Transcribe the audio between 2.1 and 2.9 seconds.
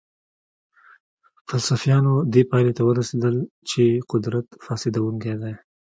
دې پایلې ته